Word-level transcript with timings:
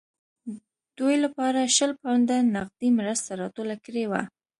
دوی 0.97 1.15
لپاره 1.25 1.71
شل 1.75 1.91
پونډه 2.01 2.37
نغدي 2.55 2.89
مرسته 2.99 3.31
راټوله 3.41 3.75
کړې 3.85 4.05
وه. 4.11 4.21